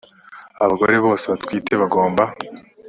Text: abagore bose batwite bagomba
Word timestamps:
abagore 0.63 0.95
bose 1.05 1.25
batwite 1.31 1.71
bagomba 1.81 2.23